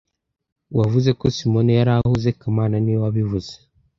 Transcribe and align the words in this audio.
Wavuze 0.77 1.09
ko 1.19 1.25
Simoni 1.35 1.71
yari 1.79 1.91
ahuze 1.97 2.29
kamana 2.39 2.75
niwe 2.79 2.99
wabivuze 3.05 3.53